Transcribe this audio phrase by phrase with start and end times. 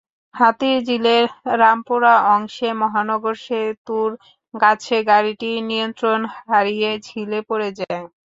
[0.35, 1.25] হাতিরঝিলের
[1.61, 4.09] রামপুরা অংশে মহানগর সেতুর
[4.53, 8.03] কাছে গাড়িটি নিয়ন্ত্রণ হারিয়ে ঝিলে পড়ে যায়।